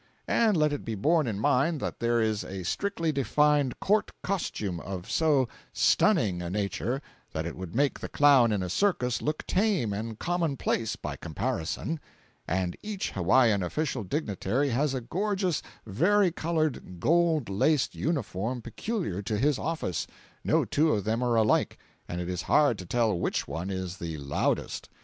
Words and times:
And 0.27 0.57
let 0.57 0.73
it 0.73 0.83
be 0.83 0.95
borne 0.95 1.27
in 1.27 1.39
mind 1.39 1.79
that 1.79 1.99
there 1.99 2.19
is 2.19 2.43
a 2.43 2.63
strictly 2.63 3.11
defined 3.11 3.79
"court 3.79 4.09
costume" 4.23 4.79
of 4.79 5.11
so 5.11 5.47
"stunning" 5.73 6.41
a 6.41 6.49
nature 6.49 7.03
that 7.33 7.45
it 7.45 7.55
would 7.55 7.75
make 7.75 7.99
the 7.99 8.09
clown 8.09 8.51
in 8.51 8.63
a 8.63 8.69
circus 8.71 9.21
look 9.21 9.45
tame 9.45 9.93
and 9.93 10.17
commonplace 10.17 10.95
by 10.95 11.15
comparison; 11.17 11.99
and 12.47 12.75
each 12.81 13.11
Hawaiian 13.11 13.61
official 13.61 14.03
dignitary 14.03 14.69
has 14.71 14.95
a 14.95 15.01
gorgeous 15.01 15.61
vari 15.85 16.31
colored, 16.31 16.99
gold 16.99 17.47
laced 17.47 17.93
uniform 17.93 18.59
peculiar 18.59 19.21
to 19.21 19.37
his 19.37 19.59
office—no 19.59 20.65
two 20.65 20.93
of 20.93 21.03
them 21.03 21.21
are 21.23 21.35
alike, 21.35 21.77
and 22.07 22.19
it 22.19 22.27
is 22.27 22.41
hard 22.41 22.79
to 22.79 22.87
tell 22.87 23.19
which 23.19 23.47
one 23.47 23.69
is 23.69 23.97
the 23.97 24.17
"loudest." 24.17 24.89